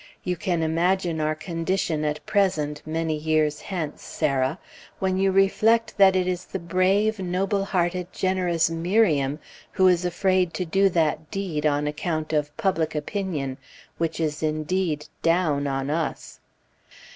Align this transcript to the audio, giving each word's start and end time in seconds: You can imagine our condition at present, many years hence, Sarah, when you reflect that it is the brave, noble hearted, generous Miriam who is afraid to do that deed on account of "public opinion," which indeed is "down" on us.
You 0.23 0.35
can 0.35 0.63
imagine 0.63 1.21
our 1.21 1.35
condition 1.35 2.03
at 2.05 2.25
present, 2.25 2.81
many 2.87 3.15
years 3.15 3.61
hence, 3.61 4.01
Sarah, 4.01 4.57
when 4.97 5.19
you 5.19 5.31
reflect 5.31 5.95
that 5.99 6.15
it 6.15 6.27
is 6.27 6.43
the 6.45 6.57
brave, 6.57 7.19
noble 7.19 7.65
hearted, 7.65 8.11
generous 8.11 8.67
Miriam 8.67 9.37
who 9.73 9.87
is 9.87 10.03
afraid 10.03 10.55
to 10.55 10.65
do 10.65 10.89
that 10.89 11.29
deed 11.29 11.67
on 11.67 11.85
account 11.85 12.33
of 12.33 12.57
"public 12.57 12.95
opinion," 12.95 13.59
which 13.99 14.19
indeed 14.19 15.03
is 15.03 15.09
"down" 15.21 15.67
on 15.67 15.91
us. 15.91 16.39